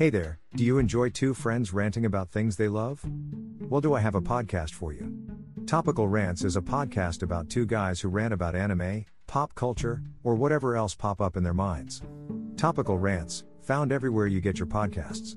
Hey 0.00 0.08
there, 0.08 0.38
do 0.56 0.64
you 0.64 0.78
enjoy 0.78 1.10
two 1.10 1.34
friends 1.34 1.74
ranting 1.74 2.06
about 2.06 2.30
things 2.30 2.56
they 2.56 2.68
love? 2.68 3.04
Well, 3.68 3.82
do 3.82 3.92
I 3.92 4.00
have 4.00 4.14
a 4.14 4.22
podcast 4.22 4.70
for 4.70 4.94
you? 4.94 5.14
Topical 5.66 6.08
Rants 6.08 6.42
is 6.42 6.56
a 6.56 6.62
podcast 6.62 7.22
about 7.22 7.50
two 7.50 7.66
guys 7.66 8.00
who 8.00 8.08
rant 8.08 8.32
about 8.32 8.56
anime, 8.56 9.04
pop 9.26 9.54
culture, 9.54 10.00
or 10.24 10.36
whatever 10.36 10.74
else 10.74 10.94
pop 10.94 11.20
up 11.20 11.36
in 11.36 11.42
their 11.42 11.52
minds. 11.52 12.00
Topical 12.56 12.96
Rants, 12.96 13.44
found 13.60 13.92
everywhere 13.92 14.26
you 14.26 14.40
get 14.40 14.58
your 14.58 14.68
podcasts. 14.68 15.36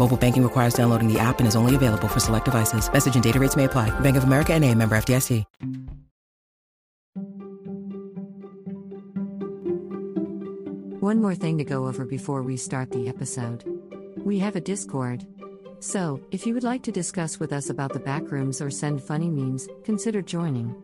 Mobile 0.00 0.16
banking 0.16 0.42
requires 0.42 0.72
downloading 0.72 1.12
the 1.12 1.18
app 1.18 1.40
and 1.40 1.46
is 1.46 1.54
only 1.54 1.74
available 1.74 2.08
for 2.08 2.20
select 2.20 2.46
devices. 2.46 2.90
Message 2.90 3.16
and 3.16 3.22
data 3.22 3.38
rates 3.38 3.54
may 3.54 3.64
apply. 3.64 3.90
Bank 4.00 4.16
of 4.16 4.24
America 4.24 4.54
and 4.54 4.64
a 4.64 4.74
member 4.74 4.96
FDIC. 4.96 5.44
One 11.00 11.20
more 11.20 11.34
thing 11.34 11.58
to 11.58 11.64
go 11.64 11.86
over 11.86 12.06
before 12.06 12.42
we 12.42 12.56
start 12.56 12.90
the 12.92 13.08
episode. 13.08 13.64
We 14.16 14.38
have 14.38 14.56
a 14.56 14.60
Discord. 14.60 15.26
So, 15.80 16.22
if 16.30 16.46
you 16.46 16.54
would 16.54 16.64
like 16.64 16.82
to 16.84 16.92
discuss 16.92 17.38
with 17.38 17.52
us 17.52 17.68
about 17.68 17.92
the 17.92 18.00
backrooms 18.00 18.64
or 18.64 18.70
send 18.70 19.02
funny 19.02 19.28
memes, 19.28 19.68
consider 19.84 20.22
joining. 20.22 20.74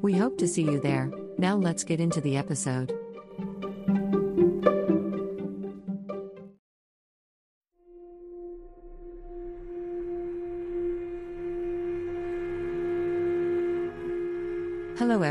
We 0.00 0.14
hope 0.14 0.38
to 0.38 0.48
see 0.48 0.62
you 0.62 0.80
there. 0.80 1.10
Now 1.36 1.56
let's 1.56 1.84
get 1.84 2.00
into 2.00 2.22
the 2.22 2.38
episode. 2.38 2.92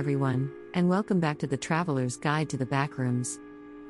Everyone, 0.01 0.51
and 0.73 0.89
welcome 0.89 1.19
back 1.19 1.37
to 1.37 1.45
the 1.45 1.55
Traveler's 1.55 2.17
Guide 2.17 2.49
to 2.49 2.57
the 2.57 2.65
Backrooms, 2.65 3.37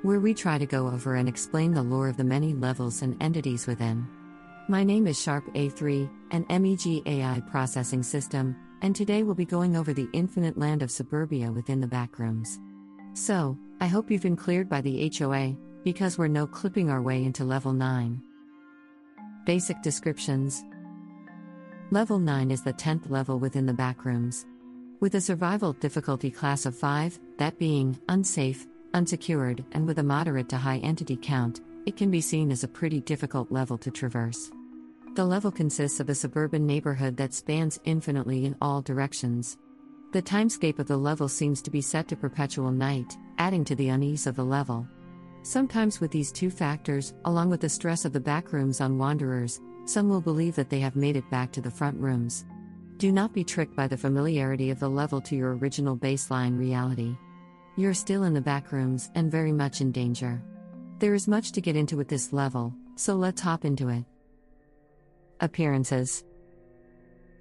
where 0.02 0.20
we 0.20 0.34
try 0.34 0.58
to 0.58 0.66
go 0.66 0.88
over 0.88 1.16
and 1.16 1.30
explain 1.30 1.74
the 1.74 1.82
lore 1.82 2.10
of 2.10 2.18
the 2.18 2.24
many 2.26 2.54
levels 2.54 3.02
and 3.02 3.16
entities 3.24 3.66
within. 3.66 4.06
My 4.68 4.84
name 4.84 5.08
is 5.08 5.18
Sharp 5.18 5.46
A3, 5.54 6.10
an 6.32 6.46
MEG 6.50 7.08
AI 7.08 7.42
processing 7.50 8.04
system, 8.04 8.58
and 8.82 8.94
today 8.94 9.24
we'll 9.24 9.36
be 9.36 9.46
going 9.46 9.78
over 9.78 9.94
the 9.94 10.10
infinite 10.12 10.58
land 10.58 10.84
of 10.84 10.92
suburbia 10.92 11.50
within 11.50 11.80
the 11.80 11.88
backrooms. 11.88 12.60
So, 13.14 13.58
I 13.80 13.88
hope 13.88 14.12
you've 14.12 14.22
been 14.22 14.36
cleared 14.36 14.68
by 14.68 14.82
the 14.82 15.10
HOA, 15.18 15.56
because 15.86 16.18
we're 16.18 16.28
no 16.28 16.46
clipping 16.46 16.90
our 16.90 17.02
way 17.02 17.24
into 17.24 17.46
level 17.46 17.72
9. 17.72 18.22
Basic 19.46 19.82
descriptions 19.82 20.62
Level 21.90 22.20
9 22.20 22.52
is 22.52 22.64
the 22.64 22.74
10th 22.74 23.10
level 23.10 23.40
within 23.40 23.66
the 23.66 23.72
backrooms. 23.72 24.46
With 25.02 25.16
a 25.16 25.22
survival 25.22 25.74
difficulty 25.74 26.30
class 26.30 26.68
of 26.68 26.76
5, 26.76 27.20
that 27.38 27.58
being 27.58 28.00
unsafe, 28.08 28.68
unsecured, 28.94 29.66
and 29.72 29.88
with 29.88 29.98
a 29.98 30.04
moderate 30.04 30.48
to 30.50 30.58
high 30.58 30.78
entity 30.78 31.18
count, 31.20 31.62
it 31.88 31.98
can 31.98 32.12
be 32.12 32.22
seen 32.22 32.52
as 32.52 32.64
a 32.64 32.68
pretty 32.68 33.02
difficult 33.02 33.52
level 33.52 33.80
to 33.80 33.90
traverse. 33.90 34.52
The 35.16 35.26
level 35.26 35.50
consists 35.52 36.00
of 36.00 36.10
a 36.10 36.14
suburban 36.14 36.68
neighborhood 36.68 37.18
that 37.18 37.34
spans 37.34 37.80
infinitely 37.84 38.46
in 38.46 38.56
all 38.62 38.84
directions. 38.84 39.58
The 40.12 40.22
timescape 40.22 40.78
of 40.78 40.88
the 40.88 40.98
level 40.98 41.28
seems 41.28 41.64
to 41.64 41.72
be 41.72 41.82
set 41.82 42.08
to 42.10 42.16
perpetual 42.16 42.70
night, 42.70 43.18
adding 43.40 43.66
to 43.66 43.76
the 43.76 43.90
unease 43.90 44.28
of 44.28 44.36
the 44.36 44.46
level. 44.46 44.88
Sometimes, 45.42 46.00
with 46.00 46.12
these 46.12 46.32
two 46.32 46.52
factors, 46.52 47.16
along 47.26 47.50
with 47.50 47.62
the 47.62 47.70
stress 47.70 48.06
of 48.06 48.14
the 48.14 48.20
backrooms 48.20 48.80
on 48.80 49.00
wanderers, 49.00 49.62
some 49.86 50.10
will 50.10 50.22
believe 50.22 50.54
that 50.58 50.70
they 50.70 50.80
have 50.80 50.96
made 50.96 51.16
it 51.16 51.28
back 51.32 51.52
to 51.54 51.62
the 51.62 51.72
front 51.72 52.00
rooms. 52.00 52.46
Do 53.02 53.12
not 53.12 53.34
be 53.34 53.44
tricked 53.44 53.76
by 53.76 53.88
the 53.88 53.98
familiarity 53.98 54.70
of 54.70 54.80
the 54.80 54.88
level 54.88 55.20
to 55.22 55.36
your 55.36 55.56
original 55.56 55.98
baseline 55.98 56.56
reality. 56.56 57.18
You're 57.76 57.96
still 57.96 58.26
in 58.26 58.34
the 58.36 58.42
backrooms 58.42 59.10
and 59.16 59.32
very 59.32 59.52
much 59.52 59.82
in 59.82 59.92
danger. 59.92 60.40
There 61.00 61.16
is 61.16 61.28
much 61.28 61.52
to 61.54 61.62
get 61.62 61.76
into 61.76 61.98
with 61.98 62.08
this 62.08 62.32
level, 62.32 62.76
so 62.98 63.16
let's 63.16 63.42
hop 63.42 63.66
into 63.66 63.90
it. 63.90 64.06
Appearances 65.40 66.26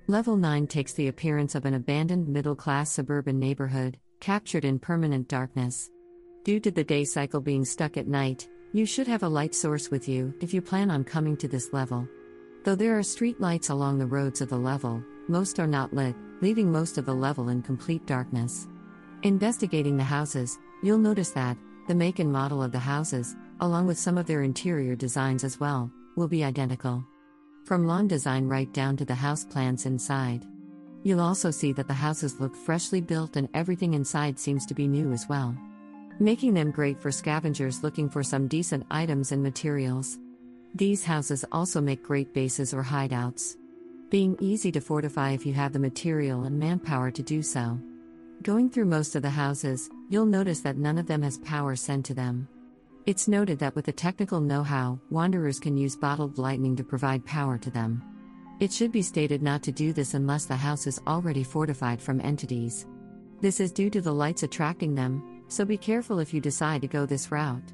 Level 0.06 0.34
9 0.34 0.66
takes 0.66 0.94
the 0.94 1.08
appearance 1.08 1.54
of 1.54 1.66
an 1.66 1.74
abandoned 1.74 2.26
middle 2.26 2.56
class 2.56 2.90
suburban 2.90 3.38
neighborhood, 3.38 3.98
captured 4.18 4.64
in 4.64 4.78
permanent 4.78 5.28
darkness. 5.28 5.90
Due 6.42 6.60
to 6.60 6.70
the 6.70 6.84
day 6.84 7.04
cycle 7.04 7.42
being 7.42 7.66
stuck 7.66 7.98
at 7.98 8.08
night, 8.08 8.48
you 8.72 8.86
should 8.86 9.06
have 9.06 9.24
a 9.24 9.28
light 9.28 9.54
source 9.54 9.90
with 9.90 10.08
you 10.08 10.32
if 10.40 10.54
you 10.54 10.62
plan 10.62 10.90
on 10.90 11.04
coming 11.04 11.36
to 11.36 11.48
this 11.48 11.74
level. 11.74 12.08
Though 12.64 12.76
there 12.76 12.98
are 12.98 13.02
street 13.02 13.42
lights 13.42 13.68
along 13.68 13.98
the 13.98 14.06
roads 14.06 14.40
of 14.40 14.48
the 14.48 14.56
level, 14.56 15.04
most 15.30 15.60
are 15.60 15.66
not 15.66 15.94
lit, 15.94 16.16
leaving 16.42 16.70
most 16.70 16.98
of 16.98 17.06
the 17.06 17.14
level 17.14 17.48
in 17.48 17.62
complete 17.62 18.04
darkness. 18.04 18.66
Investigating 19.22 19.96
the 19.96 20.04
houses, 20.04 20.58
you'll 20.82 20.98
notice 20.98 21.30
that 21.30 21.56
the 21.86 21.94
make 21.94 22.18
and 22.18 22.30
model 22.30 22.62
of 22.62 22.72
the 22.72 22.78
houses, 22.78 23.36
along 23.60 23.86
with 23.86 23.98
some 23.98 24.18
of 24.18 24.26
their 24.26 24.42
interior 24.42 24.96
designs 24.96 25.44
as 25.44 25.60
well, 25.60 25.90
will 26.16 26.28
be 26.28 26.44
identical. 26.44 27.04
From 27.64 27.86
lawn 27.86 28.08
design 28.08 28.48
right 28.48 28.70
down 28.72 28.96
to 28.96 29.04
the 29.04 29.14
house 29.14 29.44
plants 29.44 29.86
inside. 29.86 30.44
You'll 31.02 31.20
also 31.20 31.50
see 31.50 31.72
that 31.72 31.86
the 31.86 31.94
houses 31.94 32.40
look 32.40 32.56
freshly 32.56 33.00
built 33.00 33.36
and 33.36 33.48
everything 33.54 33.94
inside 33.94 34.38
seems 34.38 34.66
to 34.66 34.74
be 34.74 34.88
new 34.88 35.12
as 35.12 35.28
well. 35.28 35.56
Making 36.18 36.54
them 36.54 36.70
great 36.70 37.00
for 37.00 37.12
scavengers 37.12 37.82
looking 37.82 38.10
for 38.10 38.22
some 38.22 38.48
decent 38.48 38.84
items 38.90 39.32
and 39.32 39.42
materials. 39.42 40.18
These 40.74 41.04
houses 41.04 41.44
also 41.52 41.80
make 41.80 42.02
great 42.02 42.34
bases 42.34 42.74
or 42.74 42.82
hideouts 42.82 43.56
being 44.10 44.36
easy 44.40 44.72
to 44.72 44.80
fortify 44.80 45.30
if 45.30 45.46
you 45.46 45.52
have 45.54 45.72
the 45.72 45.78
material 45.78 46.42
and 46.42 46.58
manpower 46.58 47.12
to 47.12 47.22
do 47.22 47.42
so. 47.42 47.78
Going 48.42 48.68
through 48.68 48.86
most 48.86 49.14
of 49.14 49.22
the 49.22 49.30
houses, 49.30 49.88
you'll 50.08 50.26
notice 50.26 50.60
that 50.60 50.76
none 50.76 50.98
of 50.98 51.06
them 51.06 51.22
has 51.22 51.38
power 51.38 51.76
sent 51.76 52.04
to 52.06 52.14
them. 52.14 52.48
It's 53.06 53.28
noted 53.28 53.58
that 53.60 53.76
with 53.76 53.86
the 53.86 53.92
technical 53.92 54.40
know 54.40 54.64
how, 54.64 54.98
wanderers 55.10 55.60
can 55.60 55.76
use 55.76 55.96
bottled 55.96 56.38
lightning 56.38 56.74
to 56.76 56.84
provide 56.84 57.24
power 57.24 57.56
to 57.58 57.70
them. 57.70 58.02
It 58.58 58.72
should 58.72 58.92
be 58.92 59.02
stated 59.02 59.42
not 59.42 59.62
to 59.62 59.72
do 59.72 59.92
this 59.92 60.14
unless 60.14 60.44
the 60.44 60.56
house 60.56 60.86
is 60.86 61.00
already 61.06 61.44
fortified 61.44 62.02
from 62.02 62.20
entities. 62.20 62.86
This 63.40 63.60
is 63.60 63.72
due 63.72 63.90
to 63.90 64.00
the 64.00 64.12
lights 64.12 64.42
attracting 64.42 64.94
them, 64.94 65.44
so 65.48 65.64
be 65.64 65.78
careful 65.78 66.18
if 66.18 66.34
you 66.34 66.40
decide 66.40 66.80
to 66.82 66.88
go 66.88 67.06
this 67.06 67.30
route. 67.30 67.72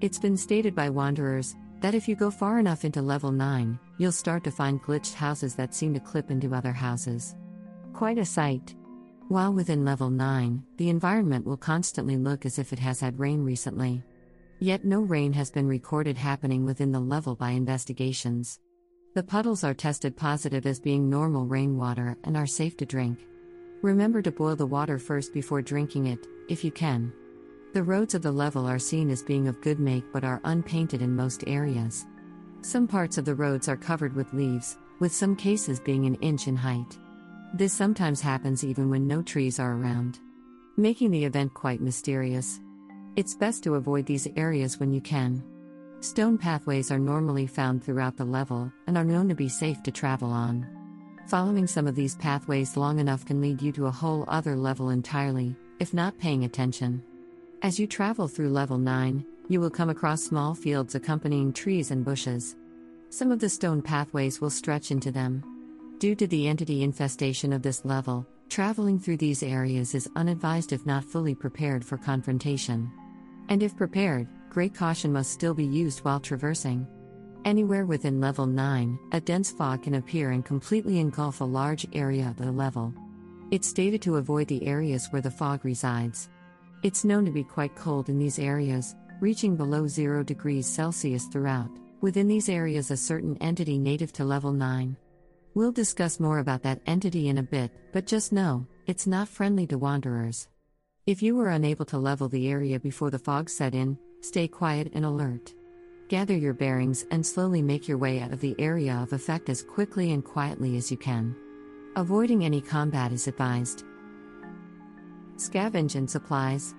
It's 0.00 0.18
been 0.18 0.36
stated 0.36 0.74
by 0.74 0.90
wanderers 0.90 1.54
that 1.80 1.94
if 1.94 2.08
you 2.08 2.14
go 2.14 2.30
far 2.30 2.58
enough 2.58 2.84
into 2.84 3.02
level 3.02 3.32
9, 3.32 3.78
you'll 4.02 4.10
start 4.10 4.42
to 4.42 4.50
find 4.50 4.82
glitched 4.82 5.14
houses 5.14 5.54
that 5.54 5.72
seem 5.72 5.94
to 5.94 6.00
clip 6.00 6.28
into 6.28 6.52
other 6.52 6.72
houses. 6.72 7.36
Quite 7.92 8.18
a 8.18 8.24
sight. 8.24 8.74
While 9.28 9.52
within 9.52 9.84
level 9.84 10.10
9, 10.10 10.60
the 10.76 10.88
environment 10.88 11.46
will 11.46 11.56
constantly 11.56 12.16
look 12.16 12.44
as 12.44 12.58
if 12.58 12.72
it 12.72 12.80
has 12.80 12.98
had 12.98 13.20
rain 13.20 13.44
recently. 13.44 14.02
Yet 14.58 14.84
no 14.84 15.02
rain 15.02 15.32
has 15.34 15.52
been 15.52 15.68
recorded 15.68 16.18
happening 16.18 16.64
within 16.64 16.90
the 16.90 16.98
level 16.98 17.36
by 17.36 17.50
investigations. 17.50 18.58
The 19.14 19.22
puddles 19.22 19.62
are 19.62 19.72
tested 19.72 20.16
positive 20.16 20.66
as 20.66 20.80
being 20.80 21.08
normal 21.08 21.46
rainwater 21.46 22.16
and 22.24 22.36
are 22.36 22.46
safe 22.46 22.76
to 22.78 22.86
drink. 22.86 23.24
Remember 23.82 24.20
to 24.20 24.32
boil 24.32 24.56
the 24.56 24.66
water 24.66 24.98
first 24.98 25.32
before 25.32 25.62
drinking 25.62 26.06
it, 26.06 26.26
if 26.48 26.64
you 26.64 26.72
can. 26.72 27.12
The 27.72 27.84
roads 27.84 28.16
of 28.16 28.22
the 28.22 28.32
level 28.32 28.66
are 28.66 28.80
seen 28.80 29.10
as 29.10 29.22
being 29.22 29.46
of 29.46 29.60
good 29.60 29.78
make 29.78 30.12
but 30.12 30.24
are 30.24 30.40
unpainted 30.42 31.02
in 31.02 31.14
most 31.14 31.44
areas. 31.46 32.04
Some 32.64 32.86
parts 32.86 33.18
of 33.18 33.24
the 33.24 33.34
roads 33.34 33.68
are 33.68 33.76
covered 33.76 34.14
with 34.14 34.32
leaves, 34.32 34.78
with 35.00 35.12
some 35.12 35.34
cases 35.34 35.80
being 35.80 36.06
an 36.06 36.14
inch 36.16 36.46
in 36.46 36.54
height. 36.54 36.96
This 37.54 37.72
sometimes 37.72 38.20
happens 38.20 38.62
even 38.62 38.88
when 38.88 39.08
no 39.08 39.20
trees 39.20 39.58
are 39.58 39.72
around, 39.72 40.20
making 40.76 41.10
the 41.10 41.24
event 41.24 41.54
quite 41.54 41.80
mysterious. 41.80 42.60
It's 43.16 43.34
best 43.34 43.64
to 43.64 43.74
avoid 43.74 44.06
these 44.06 44.28
areas 44.36 44.78
when 44.78 44.92
you 44.92 45.00
can. 45.00 45.42
Stone 45.98 46.38
pathways 46.38 46.92
are 46.92 47.00
normally 47.00 47.48
found 47.48 47.82
throughout 47.82 48.16
the 48.16 48.24
level 48.24 48.72
and 48.86 48.96
are 48.96 49.04
known 49.04 49.28
to 49.28 49.34
be 49.34 49.48
safe 49.48 49.82
to 49.82 49.90
travel 49.90 50.30
on. 50.30 50.64
Following 51.26 51.66
some 51.66 51.88
of 51.88 51.96
these 51.96 52.14
pathways 52.14 52.76
long 52.76 53.00
enough 53.00 53.26
can 53.26 53.40
lead 53.40 53.60
you 53.60 53.72
to 53.72 53.86
a 53.86 53.90
whole 53.90 54.24
other 54.28 54.54
level 54.54 54.90
entirely, 54.90 55.56
if 55.80 55.92
not 55.92 56.18
paying 56.18 56.44
attention. 56.44 57.02
As 57.60 57.80
you 57.80 57.88
travel 57.88 58.28
through 58.28 58.50
level 58.50 58.78
9, 58.78 59.24
you 59.52 59.60
will 59.60 59.70
come 59.70 59.90
across 59.90 60.24
small 60.24 60.54
fields 60.54 60.94
accompanying 60.94 61.52
trees 61.52 61.90
and 61.90 62.04
bushes. 62.04 62.56
Some 63.10 63.30
of 63.30 63.38
the 63.38 63.48
stone 63.48 63.82
pathways 63.82 64.40
will 64.40 64.48
stretch 64.48 64.90
into 64.90 65.12
them. 65.12 65.44
Due 65.98 66.14
to 66.14 66.26
the 66.26 66.48
entity 66.48 66.82
infestation 66.82 67.52
of 67.52 67.60
this 67.60 67.84
level, 67.84 68.26
traveling 68.48 68.98
through 68.98 69.18
these 69.18 69.42
areas 69.42 69.94
is 69.94 70.08
unadvised 70.16 70.72
if 70.72 70.86
not 70.86 71.04
fully 71.04 71.34
prepared 71.34 71.84
for 71.84 71.98
confrontation. 71.98 72.90
And 73.50 73.62
if 73.62 73.76
prepared, 73.76 74.26
great 74.48 74.74
caution 74.74 75.12
must 75.12 75.30
still 75.30 75.52
be 75.52 75.66
used 75.66 76.00
while 76.00 76.18
traversing. 76.18 76.86
Anywhere 77.44 77.84
within 77.84 78.20
level 78.20 78.46
9, 78.46 78.98
a 79.12 79.20
dense 79.20 79.50
fog 79.50 79.82
can 79.82 79.96
appear 79.96 80.30
and 80.30 80.44
completely 80.44 80.98
engulf 80.98 81.40
a 81.40 81.44
large 81.44 81.86
area 81.92 82.26
of 82.28 82.36
the 82.36 82.50
level. 82.50 82.94
It's 83.50 83.68
stated 83.68 84.00
to 84.02 84.16
avoid 84.16 84.48
the 84.48 84.66
areas 84.66 85.08
where 85.10 85.20
the 85.22 85.30
fog 85.30 85.64
resides. 85.64 86.30
It's 86.82 87.04
known 87.04 87.24
to 87.26 87.30
be 87.30 87.44
quite 87.44 87.76
cold 87.76 88.08
in 88.08 88.18
these 88.18 88.38
areas, 88.38 88.96
reaching 89.22 89.56
below 89.56 89.86
0 89.86 90.22
degrees 90.22 90.66
Celsius 90.66 91.24
throughout. 91.24 91.70
Within 92.02 92.28
these 92.28 92.50
areas, 92.50 92.90
a 92.90 92.96
certain 92.98 93.38
entity 93.38 93.78
native 93.78 94.12
to 94.12 94.24
level 94.24 94.52
9. 94.52 94.94
We'll 95.54 95.72
discuss 95.72 96.20
more 96.20 96.40
about 96.40 96.62
that 96.64 96.82
entity 96.84 97.28
in 97.28 97.38
a 97.38 97.42
bit, 97.42 97.70
but 97.94 98.06
just 98.06 98.32
know, 98.32 98.66
it's 98.86 99.06
not 99.06 99.28
friendly 99.28 99.66
to 99.68 99.78
wanderers. 99.78 100.48
If 101.06 101.22
you 101.22 101.36
were 101.36 101.48
unable 101.48 101.86
to 101.86 101.98
level 101.98 102.28
the 102.28 102.50
area 102.50 102.78
before 102.78 103.10
the 103.10 103.18
fog 103.18 103.48
set 103.48 103.74
in, 103.74 103.96
Stay 104.22 104.46
quiet 104.46 104.92
and 104.94 105.04
alert. 105.04 105.52
Gather 106.08 106.36
your 106.36 106.54
bearings 106.54 107.04
and 107.10 107.26
slowly 107.26 107.60
make 107.60 107.88
your 107.88 107.98
way 107.98 108.20
out 108.20 108.32
of 108.32 108.40
the 108.40 108.54
area 108.60 108.94
of 109.02 109.12
effect 109.12 109.48
as 109.48 109.64
quickly 109.64 110.12
and 110.12 110.24
quietly 110.24 110.76
as 110.76 110.92
you 110.92 110.96
can. 110.96 111.34
Avoiding 111.96 112.44
any 112.44 112.60
combat 112.60 113.10
is 113.10 113.26
advised. 113.26 113.82
Scavenge 115.36 115.96
and 115.96 116.08
supplies. 116.08 116.76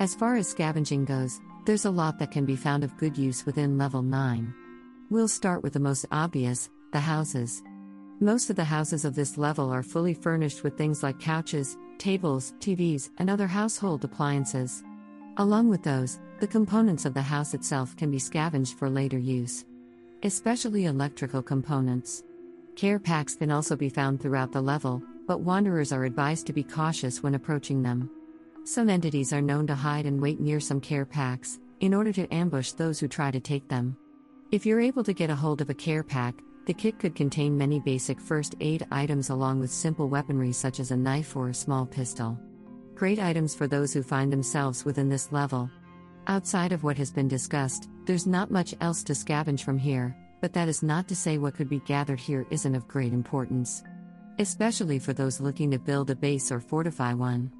As 0.00 0.14
far 0.14 0.36
as 0.36 0.46
scavenging 0.46 1.04
goes, 1.04 1.40
there's 1.64 1.84
a 1.84 1.90
lot 1.90 2.20
that 2.20 2.30
can 2.30 2.44
be 2.44 2.54
found 2.54 2.84
of 2.84 2.96
good 2.98 3.18
use 3.18 3.44
within 3.44 3.76
level 3.76 4.00
9. 4.00 4.54
We'll 5.10 5.26
start 5.26 5.64
with 5.64 5.72
the 5.72 5.80
most 5.80 6.06
obvious 6.12 6.70
the 6.92 7.00
houses. 7.00 7.64
Most 8.20 8.48
of 8.48 8.54
the 8.54 8.64
houses 8.64 9.04
of 9.04 9.16
this 9.16 9.36
level 9.36 9.70
are 9.70 9.82
fully 9.82 10.14
furnished 10.14 10.62
with 10.62 10.78
things 10.78 11.02
like 11.02 11.18
couches, 11.18 11.76
tables, 11.98 12.54
TVs, 12.60 13.10
and 13.18 13.28
other 13.28 13.48
household 13.48 14.04
appliances. 14.04 14.84
Along 15.36 15.68
with 15.68 15.82
those, 15.82 16.20
the 16.38 16.46
components 16.46 17.04
of 17.04 17.12
the 17.12 17.20
house 17.20 17.52
itself 17.52 17.96
can 17.96 18.08
be 18.08 18.20
scavenged 18.20 18.78
for 18.78 18.88
later 18.88 19.18
use. 19.18 19.64
Especially 20.22 20.84
electrical 20.84 21.42
components. 21.42 22.22
Care 22.76 23.00
packs 23.00 23.34
can 23.34 23.50
also 23.50 23.74
be 23.74 23.88
found 23.88 24.20
throughout 24.20 24.52
the 24.52 24.62
level, 24.62 25.02
but 25.26 25.40
wanderers 25.40 25.90
are 25.90 26.04
advised 26.04 26.46
to 26.46 26.52
be 26.52 26.62
cautious 26.62 27.20
when 27.20 27.34
approaching 27.34 27.82
them. 27.82 28.08
Some 28.68 28.90
entities 28.90 29.32
are 29.32 29.40
known 29.40 29.66
to 29.68 29.74
hide 29.74 30.04
and 30.04 30.20
wait 30.20 30.40
near 30.40 30.60
some 30.60 30.78
care 30.78 31.06
packs, 31.06 31.58
in 31.80 31.94
order 31.94 32.12
to 32.12 32.30
ambush 32.30 32.72
those 32.72 33.00
who 33.00 33.08
try 33.08 33.30
to 33.30 33.40
take 33.40 33.66
them. 33.66 33.96
If 34.52 34.66
you're 34.66 34.78
able 34.78 35.02
to 35.04 35.14
get 35.14 35.30
a 35.30 35.34
hold 35.34 35.62
of 35.62 35.70
a 35.70 35.74
care 35.74 36.02
pack, 36.02 36.34
the 36.66 36.74
kit 36.74 36.98
could 36.98 37.14
contain 37.14 37.56
many 37.56 37.80
basic 37.80 38.20
first 38.20 38.56
aid 38.60 38.86
items 38.90 39.30
along 39.30 39.60
with 39.60 39.70
simple 39.70 40.10
weaponry 40.10 40.52
such 40.52 40.80
as 40.80 40.90
a 40.90 40.96
knife 40.98 41.34
or 41.34 41.48
a 41.48 41.54
small 41.54 41.86
pistol. 41.86 42.38
Great 42.94 43.18
items 43.18 43.54
for 43.54 43.66
those 43.66 43.94
who 43.94 44.02
find 44.02 44.30
themselves 44.30 44.84
within 44.84 45.08
this 45.08 45.32
level. 45.32 45.70
Outside 46.26 46.72
of 46.72 46.84
what 46.84 46.98
has 46.98 47.10
been 47.10 47.26
discussed, 47.26 47.88
there's 48.04 48.26
not 48.26 48.50
much 48.50 48.74
else 48.82 49.02
to 49.04 49.14
scavenge 49.14 49.62
from 49.62 49.78
here, 49.78 50.14
but 50.42 50.52
that 50.52 50.68
is 50.68 50.82
not 50.82 51.08
to 51.08 51.16
say 51.16 51.38
what 51.38 51.54
could 51.54 51.70
be 51.70 51.80
gathered 51.80 52.20
here 52.20 52.46
isn't 52.50 52.74
of 52.74 52.86
great 52.86 53.14
importance. 53.14 53.82
Especially 54.38 54.98
for 54.98 55.14
those 55.14 55.40
looking 55.40 55.70
to 55.70 55.78
build 55.78 56.10
a 56.10 56.14
base 56.14 56.52
or 56.52 56.60
fortify 56.60 57.14
one. 57.14 57.50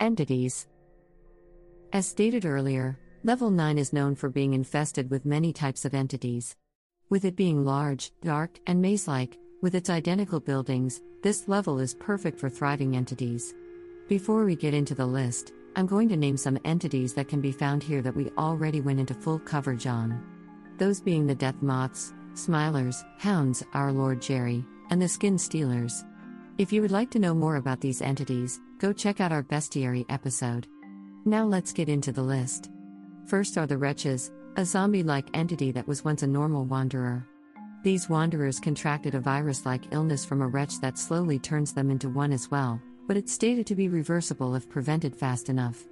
Entities 0.00 0.66
As 1.92 2.06
stated 2.06 2.46
earlier, 2.46 2.98
Level 3.22 3.50
9 3.50 3.76
is 3.76 3.92
known 3.92 4.14
for 4.14 4.30
being 4.30 4.54
infested 4.54 5.10
with 5.10 5.26
many 5.26 5.52
types 5.52 5.84
of 5.84 5.92
entities. 5.92 6.56
With 7.10 7.26
it 7.26 7.36
being 7.36 7.66
large, 7.66 8.10
dark, 8.22 8.58
and 8.66 8.80
maze 8.80 9.06
like, 9.06 9.36
with 9.60 9.74
its 9.74 9.90
identical 9.90 10.40
buildings, 10.40 11.02
this 11.22 11.48
level 11.48 11.78
is 11.78 11.92
perfect 11.92 12.40
for 12.40 12.48
thriving 12.48 12.96
entities. 12.96 13.54
Before 14.08 14.46
we 14.46 14.56
get 14.56 14.72
into 14.72 14.94
the 14.94 15.04
list, 15.04 15.52
I'm 15.76 15.86
going 15.86 16.08
to 16.08 16.16
name 16.16 16.38
some 16.38 16.58
entities 16.64 17.12
that 17.12 17.28
can 17.28 17.42
be 17.42 17.52
found 17.52 17.82
here 17.82 18.00
that 18.00 18.16
we 18.16 18.30
already 18.38 18.80
went 18.80 19.00
into 19.00 19.12
full 19.12 19.38
coverage 19.38 19.86
on. 19.86 20.24
Those 20.78 21.02
being 21.02 21.26
the 21.26 21.34
Death 21.34 21.60
Moths, 21.60 22.14
Smilers, 22.32 23.04
Hounds, 23.18 23.62
Our 23.74 23.92
Lord 23.92 24.22
Jerry, 24.22 24.64
and 24.88 25.02
the 25.02 25.08
Skin 25.08 25.36
Stealers. 25.36 26.06
If 26.56 26.72
you 26.72 26.80
would 26.80 26.90
like 26.90 27.10
to 27.10 27.18
know 27.18 27.34
more 27.34 27.56
about 27.56 27.82
these 27.82 28.00
entities, 28.00 28.60
go 28.80 28.92
check 28.92 29.20
out 29.20 29.30
our 29.30 29.44
bestiary 29.44 30.04
episode. 30.08 30.66
Now 31.24 31.44
let's 31.44 31.72
get 31.72 31.88
into 31.88 32.10
the 32.10 32.22
list. 32.22 32.70
First 33.26 33.56
are 33.56 33.66
the 33.68 33.78
Wretches, 33.78 34.32
a 34.56 34.64
zombie 34.64 35.04
like 35.04 35.28
entity 35.34 35.70
that 35.70 35.86
was 35.86 36.04
once 36.04 36.24
a 36.24 36.26
normal 36.26 36.64
wanderer. 36.64 37.24
These 37.84 38.08
wanderers 38.08 38.58
contracted 38.58 39.14
a 39.14 39.20
virus 39.20 39.64
like 39.64 39.92
illness 39.92 40.24
from 40.24 40.42
a 40.42 40.48
wretch 40.48 40.80
that 40.80 40.98
slowly 40.98 41.38
turns 41.38 41.72
them 41.72 41.90
into 41.90 42.08
one 42.08 42.32
as 42.32 42.50
well 42.50 42.82
but 43.10 43.16
it's 43.16 43.32
stated 43.32 43.66
to 43.66 43.74
be 43.74 43.88
reversible 43.88 44.54
if 44.54 44.68
prevented 44.68 45.16
fast 45.16 45.48
enough. 45.48 45.84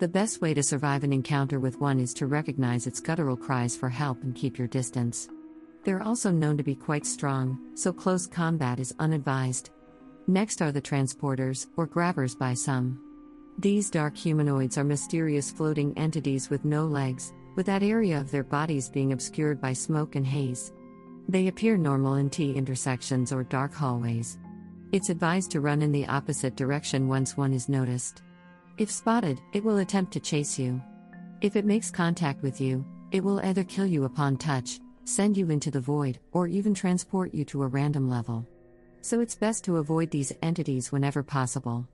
The 0.00 0.08
best 0.08 0.40
way 0.40 0.52
to 0.52 0.64
survive 0.64 1.04
an 1.04 1.12
encounter 1.12 1.60
with 1.60 1.80
one 1.80 2.00
is 2.00 2.12
to 2.14 2.26
recognize 2.26 2.88
its 2.88 2.98
guttural 2.98 3.36
cries 3.36 3.76
for 3.76 3.88
help 3.88 4.24
and 4.24 4.34
keep 4.34 4.58
your 4.58 4.66
distance. 4.66 5.28
They're 5.84 6.02
also 6.02 6.32
known 6.32 6.56
to 6.56 6.64
be 6.64 6.74
quite 6.74 7.06
strong, 7.06 7.56
so 7.74 7.92
close 7.92 8.26
combat 8.26 8.80
is 8.80 8.92
unadvised. 8.98 9.70
Next 10.28 10.60
are 10.60 10.72
the 10.72 10.82
transporters, 10.82 11.68
or 11.76 11.86
grabbers 11.86 12.34
by 12.34 12.54
some. 12.54 13.00
These 13.58 13.90
dark 13.90 14.16
humanoids 14.16 14.76
are 14.76 14.82
mysterious 14.82 15.52
floating 15.52 15.96
entities 15.96 16.50
with 16.50 16.64
no 16.64 16.84
legs, 16.84 17.32
with 17.54 17.66
that 17.66 17.84
area 17.84 18.20
of 18.20 18.32
their 18.32 18.42
bodies 18.42 18.88
being 18.88 19.12
obscured 19.12 19.60
by 19.60 19.72
smoke 19.72 20.16
and 20.16 20.26
haze. 20.26 20.72
They 21.28 21.46
appear 21.46 21.76
normal 21.76 22.14
in 22.14 22.28
T 22.28 22.52
intersections 22.54 23.32
or 23.32 23.44
dark 23.44 23.72
hallways. 23.72 24.36
It's 24.90 25.10
advised 25.10 25.52
to 25.52 25.60
run 25.60 25.80
in 25.80 25.92
the 25.92 26.08
opposite 26.08 26.56
direction 26.56 27.06
once 27.06 27.36
one 27.36 27.52
is 27.52 27.68
noticed. 27.68 28.22
If 28.78 28.90
spotted, 28.90 29.40
it 29.52 29.62
will 29.62 29.78
attempt 29.78 30.12
to 30.14 30.20
chase 30.20 30.58
you. 30.58 30.82
If 31.40 31.54
it 31.54 31.64
makes 31.64 31.90
contact 31.90 32.42
with 32.42 32.60
you, 32.60 32.84
it 33.12 33.22
will 33.22 33.38
either 33.40 33.62
kill 33.62 33.86
you 33.86 34.04
upon 34.04 34.38
touch, 34.38 34.80
send 35.04 35.36
you 35.36 35.50
into 35.50 35.70
the 35.70 35.80
void, 35.80 36.18
or 36.32 36.48
even 36.48 36.74
transport 36.74 37.32
you 37.32 37.44
to 37.46 37.62
a 37.62 37.68
random 37.68 38.10
level. 38.10 38.46
So 39.06 39.20
it's 39.20 39.36
best 39.36 39.62
to 39.66 39.76
avoid 39.76 40.10
these 40.10 40.32
entities 40.42 40.90
whenever 40.90 41.22
possible. 41.22 41.86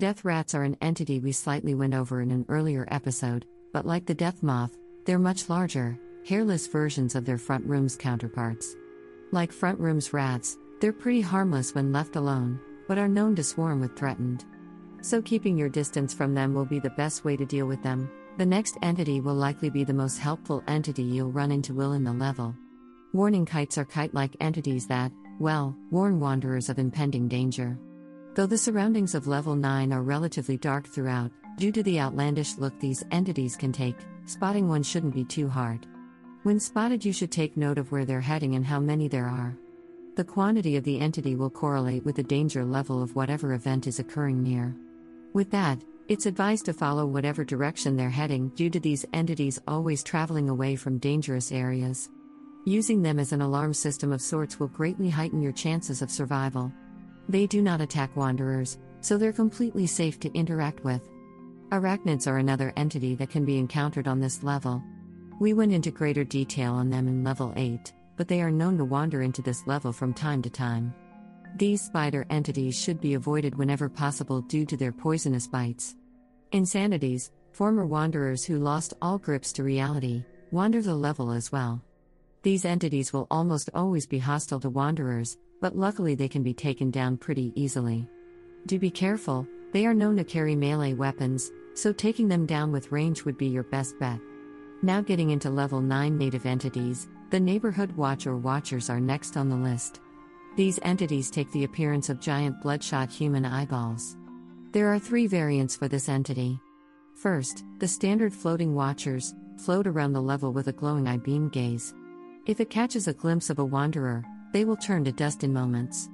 Death 0.00 0.24
rats 0.24 0.56
are 0.56 0.64
an 0.64 0.76
entity 0.82 1.20
we 1.20 1.30
slightly 1.30 1.72
went 1.76 1.94
over 1.94 2.20
in 2.20 2.32
an 2.32 2.46
earlier 2.48 2.84
episode, 2.90 3.46
but 3.72 3.86
like 3.86 4.06
the 4.06 4.14
death 4.14 4.42
moth, 4.42 4.76
they're 5.04 5.20
much 5.20 5.48
larger, 5.48 5.96
hairless 6.26 6.66
versions 6.66 7.14
of 7.14 7.24
their 7.24 7.38
front 7.38 7.64
room's 7.64 7.94
counterparts. 7.94 8.74
Like 9.30 9.52
front 9.52 9.78
room's 9.78 10.12
rats, 10.12 10.58
they're 10.80 10.92
pretty 10.92 11.20
harmless 11.20 11.76
when 11.76 11.92
left 11.92 12.16
alone, 12.16 12.58
but 12.88 12.98
are 12.98 13.06
known 13.06 13.36
to 13.36 13.44
swarm 13.44 13.78
with 13.78 13.96
threatened. 13.96 14.44
So, 15.00 15.22
keeping 15.22 15.56
your 15.56 15.68
distance 15.68 16.12
from 16.12 16.34
them 16.34 16.54
will 16.54 16.66
be 16.66 16.80
the 16.80 16.90
best 16.90 17.24
way 17.24 17.36
to 17.36 17.46
deal 17.46 17.66
with 17.66 17.84
them. 17.84 18.10
The 18.36 18.46
next 18.46 18.78
entity 18.82 19.20
will 19.20 19.34
likely 19.34 19.70
be 19.70 19.84
the 19.84 19.94
most 19.94 20.18
helpful 20.18 20.64
entity 20.66 21.04
you'll 21.04 21.30
run 21.30 21.52
into 21.52 21.72
will 21.72 21.92
in 21.92 22.02
the 22.02 22.12
level. 22.12 22.52
Warning 23.12 23.46
kites 23.46 23.78
are 23.78 23.84
kite 23.84 24.12
like 24.12 24.36
entities 24.40 24.88
that, 24.88 25.12
well, 25.38 25.76
warn 25.90 26.18
wanderers 26.20 26.68
of 26.68 26.78
impending 26.78 27.28
danger. 27.28 27.78
Though 28.34 28.46
the 28.46 28.58
surroundings 28.58 29.14
of 29.14 29.26
level 29.26 29.54
9 29.56 29.92
are 29.92 30.02
relatively 30.02 30.56
dark 30.56 30.86
throughout, 30.86 31.30
due 31.56 31.72
to 31.72 31.82
the 31.82 32.00
outlandish 32.00 32.56
look 32.56 32.78
these 32.78 33.04
entities 33.10 33.56
can 33.56 33.72
take, 33.72 33.96
spotting 34.26 34.68
one 34.68 34.82
shouldn't 34.82 35.14
be 35.14 35.24
too 35.24 35.48
hard. 35.48 35.86
When 36.44 36.60
spotted, 36.60 37.04
you 37.04 37.12
should 37.12 37.32
take 37.32 37.56
note 37.56 37.78
of 37.78 37.90
where 37.90 38.04
they're 38.04 38.20
heading 38.20 38.54
and 38.54 38.64
how 38.64 38.80
many 38.80 39.08
there 39.08 39.26
are. 39.26 39.56
The 40.16 40.24
quantity 40.24 40.76
of 40.76 40.84
the 40.84 41.00
entity 41.00 41.36
will 41.36 41.50
correlate 41.50 42.04
with 42.04 42.16
the 42.16 42.22
danger 42.22 42.64
level 42.64 43.02
of 43.02 43.14
whatever 43.14 43.54
event 43.54 43.86
is 43.86 43.98
occurring 43.98 44.42
near. 44.42 44.74
With 45.32 45.50
that, 45.50 45.82
it's 46.08 46.26
advised 46.26 46.64
to 46.64 46.72
follow 46.72 47.06
whatever 47.06 47.44
direction 47.44 47.96
they're 47.96 48.08
heading 48.08 48.48
due 48.50 48.70
to 48.70 48.80
these 48.80 49.04
entities 49.12 49.60
always 49.68 50.02
traveling 50.02 50.48
away 50.48 50.74
from 50.74 50.98
dangerous 50.98 51.52
areas. 51.52 52.08
Using 52.64 53.02
them 53.02 53.18
as 53.18 53.32
an 53.32 53.40
alarm 53.40 53.72
system 53.72 54.12
of 54.12 54.20
sorts 54.20 54.60
will 54.60 54.68
greatly 54.68 55.08
heighten 55.08 55.40
your 55.40 55.52
chances 55.52 56.02
of 56.02 56.10
survival. 56.10 56.72
They 57.28 57.46
do 57.46 57.62
not 57.62 57.80
attack 57.80 58.14
wanderers, 58.16 58.78
so 59.00 59.16
they're 59.16 59.32
completely 59.32 59.86
safe 59.86 60.20
to 60.20 60.32
interact 60.32 60.84
with. 60.84 61.02
Arachnids 61.70 62.26
are 62.26 62.38
another 62.38 62.72
entity 62.76 63.14
that 63.16 63.30
can 63.30 63.44
be 63.44 63.58
encountered 63.58 64.08
on 64.08 64.20
this 64.20 64.42
level. 64.42 64.82
We 65.40 65.54
went 65.54 65.72
into 65.72 65.90
greater 65.90 66.24
detail 66.24 66.74
on 66.74 66.90
them 66.90 67.08
in 67.08 67.24
level 67.24 67.52
8 67.56 67.92
but 68.18 68.26
they 68.26 68.42
are 68.42 68.50
known 68.50 68.76
to 68.76 68.84
wander 68.84 69.22
into 69.22 69.40
this 69.40 69.66
level 69.66 69.92
from 69.92 70.12
time 70.12 70.42
to 70.42 70.50
time. 70.50 70.92
These 71.56 71.82
spider 71.82 72.26
entities 72.28 72.78
should 72.78 73.00
be 73.00 73.14
avoided 73.14 73.54
whenever 73.54 73.88
possible 73.88 74.42
due 74.42 74.66
to 74.66 74.76
their 74.76 74.92
poisonous 74.92 75.46
bites. 75.46 75.94
Insanities, 76.52 77.30
Former 77.52 77.86
wanderers 77.86 78.44
who 78.44 78.58
lost 78.58 78.94
all 79.02 79.18
grips 79.18 79.52
to 79.54 79.64
reality 79.64 80.24
wander 80.52 80.80
the 80.80 80.94
level 80.94 81.32
as 81.32 81.50
well. 81.50 81.82
These 82.42 82.64
entities 82.64 83.12
will 83.12 83.26
almost 83.30 83.68
always 83.74 84.06
be 84.06 84.18
hostile 84.18 84.60
to 84.60 84.70
wanderers, 84.70 85.38
but 85.60 85.76
luckily 85.76 86.14
they 86.14 86.28
can 86.28 86.42
be 86.42 86.54
taken 86.54 86.90
down 86.90 87.16
pretty 87.16 87.52
easily. 87.56 88.08
Do 88.66 88.78
be 88.78 88.90
careful, 88.90 89.46
they 89.72 89.86
are 89.86 89.94
known 89.94 90.16
to 90.16 90.24
carry 90.24 90.54
melee 90.54 90.94
weapons, 90.94 91.50
so 91.74 91.92
taking 91.92 92.28
them 92.28 92.46
down 92.46 92.70
with 92.72 92.92
range 92.92 93.24
would 93.24 93.36
be 93.36 93.48
your 93.48 93.64
best 93.64 93.98
bet. 93.98 94.20
Now, 94.82 95.00
getting 95.00 95.30
into 95.30 95.50
level 95.50 95.80
9 95.80 96.16
native 96.16 96.46
entities, 96.46 97.08
the 97.30 97.40
Neighborhood 97.40 97.96
Watch 97.96 98.26
or 98.26 98.36
Watchers 98.36 98.88
are 98.88 99.00
next 99.00 99.36
on 99.36 99.48
the 99.48 99.56
list. 99.56 100.00
These 100.56 100.78
entities 100.82 101.30
take 101.30 101.50
the 101.52 101.64
appearance 101.64 102.08
of 102.08 102.20
giant 102.20 102.60
bloodshot 102.62 103.10
human 103.10 103.44
eyeballs. 103.44 104.16
There 104.72 104.92
are 104.92 104.98
three 104.98 105.26
variants 105.26 105.74
for 105.74 105.88
this 105.88 106.08
entity. 106.08 106.60
First, 107.14 107.64
the 107.78 107.88
standard 107.88 108.32
floating 108.32 108.74
Watchers 108.74 109.34
float 109.56 109.86
around 109.86 110.12
the 110.12 110.22
level 110.22 110.52
with 110.52 110.68
a 110.68 110.72
glowing 110.72 111.08
eye 111.08 111.16
beam 111.16 111.48
gaze. 111.48 111.94
If 112.48 112.60
it 112.60 112.70
catches 112.70 113.06
a 113.06 113.12
glimpse 113.12 113.50
of 113.50 113.58
a 113.58 113.64
wanderer, 113.64 114.24
they 114.54 114.64
will 114.64 114.74
turn 114.74 115.04
to 115.04 115.12
dust 115.12 115.44
in 115.44 115.52
moments. 115.52 116.08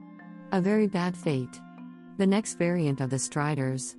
A 0.50 0.60
very 0.60 0.88
bad 0.88 1.16
fate. 1.16 1.60
The 2.18 2.26
next 2.26 2.58
variant 2.58 3.00
are 3.00 3.06
the 3.06 3.20
Striders. 3.20 3.94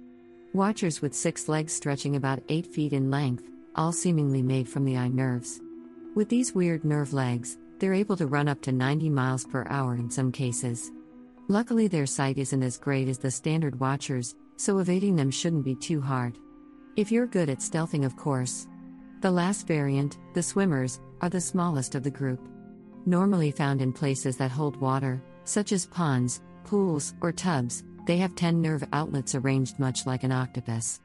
Watchers 0.52 1.02
with 1.02 1.16
six 1.16 1.48
legs 1.48 1.72
stretching 1.72 2.18
about 2.18 2.44
8 2.50 2.68
feet 2.68 2.92
in 2.92 3.10
length, 3.10 3.50
all 3.78 3.94
seemingly 3.94 4.42
made 4.42 4.68
from 4.68 4.84
the 4.84 4.98
eye 4.98 5.08
nerves. 5.08 5.62
With 6.14 6.28
these 6.28 6.54
weird 6.54 6.84
nerve 6.84 7.14
legs, 7.14 7.58
they're 7.80 7.94
able 7.94 8.18
to 8.18 8.28
run 8.28 8.50
up 8.50 8.62
to 8.64 8.74
90 8.74 9.10
miles 9.12 9.46
per 9.46 9.66
hour 9.70 9.96
in 9.96 10.10
some 10.10 10.34
cases. 10.34 10.92
Luckily, 11.48 11.88
their 11.88 12.06
sight 12.06 12.38
isn't 12.38 12.64
as 12.64 12.78
great 12.78 13.08
as 13.08 13.18
the 13.18 13.32
standard 13.32 13.80
Watchers, 13.80 14.36
so 14.58 14.80
evading 14.80 15.16
them 15.16 15.32
shouldn't 15.32 15.64
be 15.64 15.76
too 15.76 16.02
hard. 16.02 16.38
If 16.98 17.14
you're 17.14 17.28
good 17.28 17.50
at 17.50 17.60
stealthing, 17.60 18.06
of 18.06 18.18
course. 18.18 18.68
The 19.22 19.32
last 19.32 19.68
variant, 19.68 20.18
the 20.34 20.44
swimmers, 20.44 21.00
are 21.26 21.30
the 21.30 21.42
smallest 21.42 21.96
of 21.96 22.04
the 22.04 22.12
group. 22.12 22.40
Normally 23.08 23.50
found 23.50 23.82
in 23.82 23.92
places 23.92 24.38
that 24.38 24.52
hold 24.52 24.76
water, 24.78 25.24
such 25.44 25.72
as 25.72 25.88
ponds, 25.88 26.44
pools, 26.64 27.16
or 27.20 27.32
tubs, 27.32 27.84
they 28.06 28.18
have 28.18 28.36
10 28.36 28.62
nerve 28.62 28.84
outlets 28.94 29.34
arranged 29.34 29.80
much 29.80 30.06
like 30.06 30.24
an 30.24 30.32
octopus. 30.32 31.02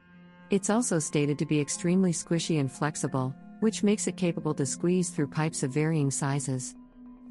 It's 0.51 0.69
also 0.69 0.99
stated 0.99 1.39
to 1.39 1.47
be 1.47 1.59
extremely 1.59 2.11
squishy 2.11 2.59
and 2.59 2.71
flexible, 2.71 3.33
which 3.61 3.81
makes 3.81 4.05
it 4.05 4.15
capable 4.15 4.53
to 4.53 4.63
squeeze 4.63 5.09
through 5.09 5.25
pipes 5.25 5.63
of 5.63 5.71
varying 5.71 6.11
sizes. 6.11 6.75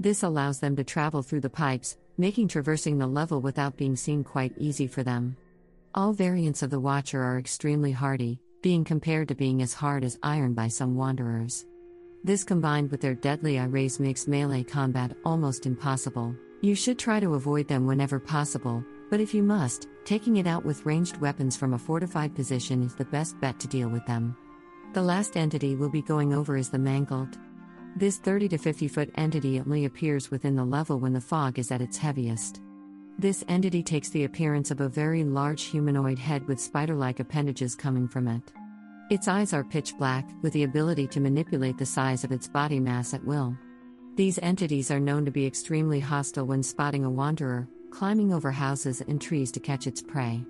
This 0.00 0.24
allows 0.24 0.58
them 0.58 0.74
to 0.74 0.82
travel 0.82 1.22
through 1.22 1.42
the 1.42 1.48
pipes, 1.48 1.96
making 2.18 2.48
traversing 2.48 2.98
the 2.98 3.06
level 3.06 3.40
without 3.40 3.76
being 3.76 3.94
seen 3.94 4.24
quite 4.24 4.52
easy 4.58 4.88
for 4.88 5.04
them. 5.04 5.36
All 5.94 6.12
variants 6.12 6.64
of 6.64 6.70
the 6.70 6.80
Watcher 6.80 7.22
are 7.22 7.38
extremely 7.38 7.92
hardy, 7.92 8.40
being 8.62 8.82
compared 8.82 9.28
to 9.28 9.36
being 9.36 9.62
as 9.62 9.74
hard 9.74 10.02
as 10.02 10.18
iron 10.24 10.54
by 10.54 10.66
some 10.66 10.96
wanderers. 10.96 11.66
This 12.22 12.44
combined 12.44 12.90
with 12.90 13.00
their 13.00 13.14
deadly 13.14 13.58
eye 13.58 13.64
rays 13.64 13.98
makes 13.98 14.28
melee 14.28 14.62
combat 14.62 15.16
almost 15.24 15.64
impossible. 15.64 16.36
You 16.60 16.74
should 16.74 16.98
try 16.98 17.18
to 17.18 17.34
avoid 17.34 17.66
them 17.66 17.86
whenever 17.86 18.20
possible, 18.20 18.84
but 19.08 19.20
if 19.20 19.32
you 19.32 19.42
must, 19.42 19.88
taking 20.04 20.36
it 20.36 20.46
out 20.46 20.62
with 20.62 20.84
ranged 20.84 21.16
weapons 21.16 21.56
from 21.56 21.72
a 21.72 21.78
fortified 21.78 22.34
position 22.34 22.82
is 22.82 22.94
the 22.94 23.06
best 23.06 23.40
bet 23.40 23.58
to 23.60 23.68
deal 23.68 23.88
with 23.88 24.04
them. 24.04 24.36
The 24.92 25.00
last 25.00 25.38
entity 25.38 25.76
we'll 25.76 25.88
be 25.88 26.02
going 26.02 26.34
over 26.34 26.58
is 26.58 26.68
the 26.68 26.78
Mangled. 26.78 27.38
This 27.96 28.18
30 28.18 28.48
to 28.48 28.58
50 28.58 28.86
foot 28.88 29.10
entity 29.14 29.58
only 29.58 29.86
appears 29.86 30.30
within 30.30 30.56
the 30.56 30.64
level 30.64 31.00
when 31.00 31.14
the 31.14 31.20
fog 31.22 31.58
is 31.58 31.70
at 31.70 31.80
its 31.80 31.96
heaviest. 31.96 32.60
This 33.18 33.44
entity 33.48 33.82
takes 33.82 34.10
the 34.10 34.24
appearance 34.24 34.70
of 34.70 34.80
a 34.80 34.88
very 34.88 35.24
large 35.24 35.64
humanoid 35.64 36.18
head 36.18 36.46
with 36.46 36.60
spider 36.60 36.94
like 36.94 37.18
appendages 37.18 37.74
coming 37.74 38.08
from 38.08 38.28
it. 38.28 38.42
Its 39.10 39.26
eyes 39.26 39.52
are 39.52 39.64
pitch 39.64 39.98
black, 39.98 40.24
with 40.40 40.52
the 40.52 40.62
ability 40.62 41.04
to 41.08 41.18
manipulate 41.18 41.76
the 41.76 41.84
size 41.84 42.22
of 42.22 42.30
its 42.30 42.46
body 42.46 42.78
mass 42.78 43.12
at 43.12 43.24
will. 43.24 43.56
These 44.14 44.38
entities 44.40 44.92
are 44.92 45.00
known 45.00 45.24
to 45.24 45.32
be 45.32 45.44
extremely 45.44 45.98
hostile 45.98 46.46
when 46.46 46.62
spotting 46.62 47.04
a 47.04 47.10
wanderer, 47.10 47.68
climbing 47.90 48.32
over 48.32 48.52
houses 48.52 49.00
and 49.00 49.20
trees 49.20 49.50
to 49.50 49.58
catch 49.58 49.88
its 49.88 50.00
prey. 50.00 50.44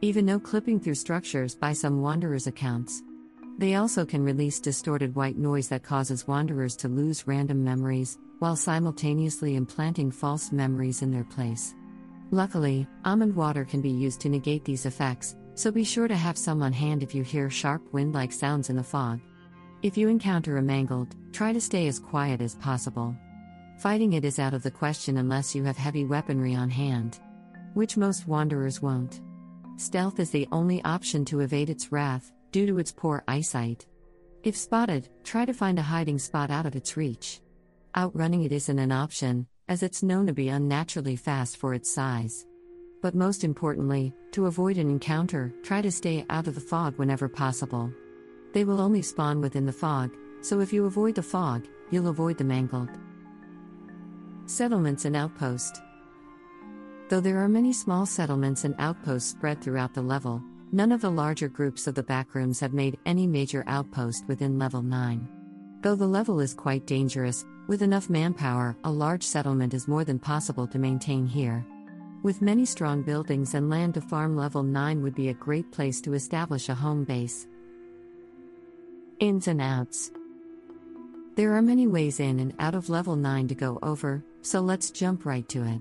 Even 0.00 0.24
though 0.24 0.40
clipping 0.40 0.80
through 0.80 0.94
structures 0.94 1.54
by 1.54 1.74
some 1.74 2.00
wanderers' 2.00 2.46
accounts. 2.46 3.02
They 3.58 3.74
also 3.74 4.06
can 4.06 4.24
release 4.24 4.58
distorted 4.58 5.14
white 5.14 5.36
noise 5.36 5.68
that 5.68 5.82
causes 5.82 6.26
wanderers 6.26 6.76
to 6.76 6.88
lose 6.88 7.26
random 7.26 7.62
memories, 7.62 8.18
while 8.38 8.56
simultaneously 8.56 9.54
implanting 9.54 10.12
false 10.12 10.50
memories 10.50 11.02
in 11.02 11.10
their 11.10 11.24
place. 11.24 11.74
Luckily, 12.30 12.86
almond 13.04 13.36
water 13.36 13.66
can 13.66 13.82
be 13.82 13.90
used 13.90 14.20
to 14.22 14.30
negate 14.30 14.64
these 14.64 14.86
effects, 14.86 15.36
so 15.58 15.72
be 15.72 15.82
sure 15.82 16.06
to 16.06 16.14
have 16.14 16.38
some 16.38 16.62
on 16.62 16.72
hand 16.72 17.02
if 17.02 17.12
you 17.12 17.24
hear 17.24 17.50
sharp 17.50 17.82
wind 17.92 18.14
like 18.14 18.30
sounds 18.30 18.70
in 18.70 18.76
the 18.76 18.82
fog. 18.82 19.18
If 19.82 19.96
you 19.96 20.08
encounter 20.08 20.56
a 20.56 20.62
mangled, 20.62 21.16
try 21.32 21.52
to 21.52 21.60
stay 21.60 21.88
as 21.88 21.98
quiet 21.98 22.40
as 22.40 22.54
possible. 22.54 23.16
Fighting 23.78 24.12
it 24.12 24.24
is 24.24 24.38
out 24.38 24.54
of 24.54 24.62
the 24.62 24.70
question 24.70 25.16
unless 25.16 25.56
you 25.56 25.64
have 25.64 25.76
heavy 25.76 26.04
weaponry 26.04 26.54
on 26.54 26.70
hand, 26.70 27.18
which 27.74 27.96
most 27.96 28.28
wanderers 28.28 28.80
won't. 28.80 29.20
Stealth 29.78 30.20
is 30.20 30.30
the 30.30 30.46
only 30.52 30.80
option 30.84 31.24
to 31.24 31.40
evade 31.40 31.70
its 31.70 31.90
wrath, 31.90 32.32
due 32.52 32.66
to 32.66 32.78
its 32.78 32.92
poor 32.92 33.24
eyesight. 33.26 33.84
If 34.44 34.56
spotted, 34.56 35.08
try 35.24 35.44
to 35.44 35.52
find 35.52 35.80
a 35.80 35.82
hiding 35.82 36.20
spot 36.20 36.50
out 36.50 36.66
of 36.66 36.76
its 36.76 36.96
reach. 36.96 37.40
Outrunning 37.96 38.44
it 38.44 38.52
isn't 38.52 38.78
an 38.78 38.92
option, 38.92 39.48
as 39.68 39.82
it's 39.82 40.04
known 40.04 40.28
to 40.28 40.32
be 40.32 40.50
unnaturally 40.50 41.16
fast 41.16 41.56
for 41.56 41.74
its 41.74 41.92
size. 41.92 42.46
But 43.00 43.14
most 43.14 43.44
importantly, 43.44 44.12
to 44.32 44.46
avoid 44.46 44.76
an 44.76 44.90
encounter, 44.90 45.52
try 45.62 45.80
to 45.82 45.90
stay 45.90 46.24
out 46.30 46.48
of 46.48 46.54
the 46.54 46.60
fog 46.60 46.98
whenever 46.98 47.28
possible. 47.28 47.92
They 48.52 48.64
will 48.64 48.80
only 48.80 49.02
spawn 49.02 49.40
within 49.40 49.66
the 49.66 49.72
fog, 49.72 50.10
so 50.40 50.60
if 50.60 50.72
you 50.72 50.84
avoid 50.86 51.14
the 51.14 51.22
fog, 51.22 51.66
you'll 51.90 52.08
avoid 52.08 52.38
the 52.38 52.44
mangled. 52.44 52.90
Settlements 54.46 55.04
and 55.04 55.14
outposts. 55.14 55.80
Though 57.08 57.20
there 57.20 57.38
are 57.38 57.48
many 57.48 57.72
small 57.72 58.04
settlements 58.04 58.64
and 58.64 58.74
outposts 58.78 59.30
spread 59.30 59.62
throughout 59.62 59.94
the 59.94 60.02
level, 60.02 60.42
none 60.72 60.90
of 60.90 61.00
the 61.00 61.10
larger 61.10 61.48
groups 61.48 61.86
of 61.86 61.94
the 61.94 62.02
backrooms 62.02 62.60
have 62.60 62.72
made 62.72 62.98
any 63.06 63.26
major 63.26 63.64
outpost 63.66 64.26
within 64.26 64.58
level 64.58 64.82
9. 64.82 65.28
Though 65.82 65.94
the 65.94 66.06
level 66.06 66.40
is 66.40 66.52
quite 66.52 66.86
dangerous, 66.86 67.46
with 67.68 67.82
enough 67.82 68.10
manpower, 68.10 68.76
a 68.82 68.90
large 68.90 69.22
settlement 69.22 69.72
is 69.72 69.86
more 69.86 70.04
than 70.04 70.18
possible 70.18 70.66
to 70.66 70.78
maintain 70.78 71.26
here. 71.26 71.64
With 72.24 72.42
many 72.42 72.64
strong 72.64 73.02
buildings 73.02 73.54
and 73.54 73.70
land 73.70 73.94
to 73.94 74.00
farm, 74.00 74.36
level 74.36 74.64
9 74.64 75.02
would 75.02 75.14
be 75.14 75.28
a 75.28 75.34
great 75.34 75.70
place 75.70 76.00
to 76.00 76.14
establish 76.14 76.68
a 76.68 76.74
home 76.74 77.04
base. 77.04 77.46
Ins 79.20 79.46
and 79.46 79.60
outs. 79.60 80.10
There 81.36 81.54
are 81.54 81.62
many 81.62 81.86
ways 81.86 82.18
in 82.18 82.40
and 82.40 82.54
out 82.58 82.74
of 82.74 82.88
level 82.88 83.14
9 83.14 83.46
to 83.48 83.54
go 83.54 83.78
over, 83.84 84.24
so 84.42 84.58
let's 84.58 84.90
jump 84.90 85.24
right 85.24 85.48
to 85.50 85.62
it. 85.62 85.80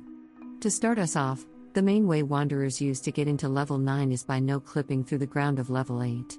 To 0.62 0.70
start 0.70 1.00
us 1.00 1.16
off, 1.16 1.44
the 1.74 1.82
main 1.82 2.08
way 2.08 2.22
wanderers 2.22 2.80
use 2.80 3.02
to 3.02 3.12
get 3.12 3.28
into 3.28 3.50
level 3.50 3.80
9 3.80 4.12
is 4.12 4.24
by 4.24 4.40
no 4.40 4.60
clipping 4.60 5.04
through 5.04 5.18
the 5.18 5.26
ground 5.26 5.58
of 5.58 5.72
level 5.72 6.04
8. 6.04 6.38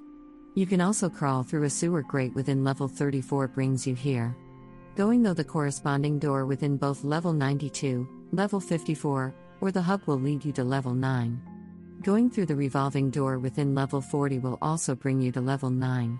You 0.55 0.65
can 0.65 0.79
also 0.79 1.09
crawl 1.09 1.43
through 1.43 1.63
a 1.63 1.69
sewer 1.69 2.03
grate 2.03 2.33
within 2.35 2.63
level 2.63 2.87
34 2.87 3.49
brings 3.49 3.85
you 3.85 3.95
here. 3.95 4.33
Going 4.95 5.23
though 5.23 5.33
the 5.33 5.43
corresponding 5.43 6.19
door 6.19 6.45
within 6.45 6.77
both 6.77 7.03
level 7.03 7.33
92, 7.33 8.07
level 8.31 8.61
54, 8.61 9.33
or 9.61 9.71
the 9.71 9.81
hub 9.81 10.01
will 10.05 10.19
lead 10.19 10.43
you 10.45 10.51
to 10.53 10.63
level 10.63 10.93
9. 10.93 11.41
Going 12.01 12.29
through 12.29 12.45
the 12.45 12.55
revolving 12.55 13.09
door 13.09 13.39
within 13.39 13.75
level 13.75 14.01
40 14.01 14.39
will 14.39 14.57
also 14.61 14.95
bring 14.95 15.19
you 15.19 15.31
to 15.33 15.41
level 15.41 15.69
9. 15.69 16.19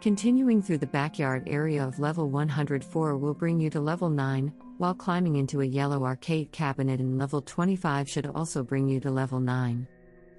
Continuing 0.00 0.60
through 0.60 0.78
the 0.78 0.86
backyard 0.86 1.44
area 1.46 1.86
of 1.86 2.00
level 2.00 2.28
104 2.28 3.16
will 3.16 3.34
bring 3.34 3.60
you 3.60 3.70
to 3.70 3.80
level 3.80 4.10
9, 4.10 4.52
while 4.78 4.94
climbing 4.94 5.36
into 5.36 5.60
a 5.60 5.64
yellow 5.64 6.04
arcade 6.04 6.50
cabinet 6.50 6.98
in 6.98 7.16
level 7.16 7.40
25 7.40 8.08
should 8.08 8.26
also 8.26 8.64
bring 8.64 8.88
you 8.88 8.98
to 8.98 9.12
level 9.12 9.38
9. 9.38 9.86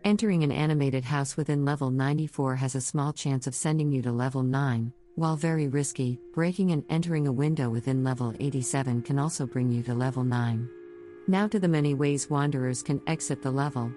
Entering 0.03 0.43
an 0.43 0.51
animated 0.51 1.05
house 1.05 1.37
within 1.37 1.63
level 1.63 1.89
94 1.89 2.57
has 2.57 2.75
a 2.75 2.81
small 2.81 3.13
chance 3.13 3.47
of 3.47 3.55
sending 3.55 3.89
you 3.89 4.01
to 4.01 4.11
level 4.11 4.43
9, 4.43 4.91
while 5.15 5.37
very 5.37 5.69
risky, 5.69 6.19
breaking 6.33 6.73
and 6.73 6.83
entering 6.89 7.25
a 7.25 7.31
window 7.31 7.69
within 7.69 8.03
level 8.03 8.33
87 8.41 9.01
can 9.03 9.17
also 9.17 9.45
bring 9.45 9.71
you 9.71 9.81
to 9.83 9.93
level 9.93 10.25
9. 10.25 10.67
Now 11.27 11.47
to 11.47 11.57
the 11.57 11.69
many 11.69 11.93
ways 11.93 12.29
wanderers 12.29 12.83
can 12.83 13.01
exit 13.07 13.41
the 13.41 13.51
level. 13.51 13.89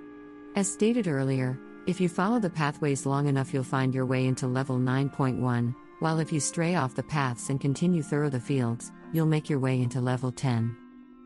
As 0.54 0.72
stated 0.72 1.08
earlier, 1.08 1.58
if 1.88 2.00
you 2.00 2.08
follow 2.08 2.38
the 2.38 2.48
pathways 2.48 3.04
long 3.04 3.26
enough, 3.26 3.52
you'll 3.52 3.64
find 3.64 3.92
your 3.92 4.06
way 4.06 4.26
into 4.26 4.46
level 4.46 4.78
9.1, 4.78 5.74
while 5.98 6.20
if 6.20 6.32
you 6.32 6.38
stray 6.38 6.76
off 6.76 6.94
the 6.94 7.02
paths 7.02 7.50
and 7.50 7.60
continue 7.60 8.02
through 8.02 8.30
the 8.30 8.38
fields, 8.38 8.92
you'll 9.12 9.26
make 9.26 9.50
your 9.50 9.58
way 9.58 9.80
into 9.82 10.00
level 10.00 10.30
10. 10.30 10.76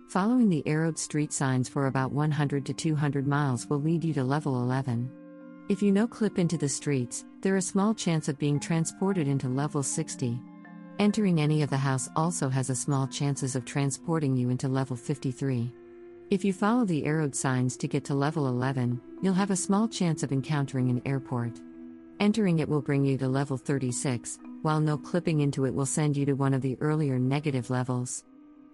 Following 0.09 0.49
the 0.49 0.63
arrowed 0.67 0.99
street 0.99 1.35
signs 1.35 1.69
for 1.69 1.87
about 1.87 2.13
100 2.13 2.65
to 2.65 2.73
200 2.73 3.27
miles 3.27 3.67
will 3.67 3.81
lead 3.81 4.03
you 4.03 4.15
to 4.15 4.25
level 4.25 4.63
11. 4.63 5.11
If 5.69 5.83
you 5.83 5.93
no 5.93 6.07
clip 6.07 6.39
into 6.39 6.57
the 6.57 6.69
streets, 6.69 7.27
there 7.43 7.57
is 7.57 7.67
a 7.67 7.69
small 7.69 7.93
chance 7.93 8.27
of 8.29 8.39
being 8.39 8.59
transported 8.59 9.29
into 9.29 9.49
level 9.49 9.83
60. 9.83 10.41
Entering 10.99 11.41
any 11.41 11.63
of 11.63 11.71
the 11.71 11.77
house 11.77 12.09
also 12.17 12.49
has 12.49 12.71
a 12.71 12.75
small 12.75 13.07
chances 13.07 13.55
of 13.55 13.67
transporting 13.67 14.35
you 14.35 14.49
into 14.49 14.67
level 14.67 14.97
53. 14.97 15.73
If 16.31 16.45
you 16.45 16.53
follow 16.53 16.85
the 16.85 17.09
arrowed 17.09 17.35
signs 17.35 17.77
to 17.79 17.89
get 17.89 18.05
to 18.05 18.15
level 18.15 18.47
11, 18.47 19.01
you'll 19.21 19.35
have 19.35 19.51
a 19.51 19.57
small 19.57 19.89
chance 19.89 20.23
of 20.23 20.31
encountering 20.31 20.89
an 20.89 21.03
airport. 21.05 21.61
Entering 22.21 22.61
it 22.61 22.69
will 22.69 22.81
bring 22.81 23.05
you 23.05 23.19
to 23.19 23.27
level 23.27 23.57
36, 23.57 24.39
while 24.63 24.79
no 24.79 24.97
clipping 24.97 25.41
into 25.41 25.65
it 25.65 25.75
will 25.75 25.85
send 25.85 26.17
you 26.17 26.25
to 26.27 26.35
one 26.35 26.55
of 26.55 26.63
the 26.63 26.79
earlier 26.81 27.19
negative 27.19 27.69
levels. 27.69 28.23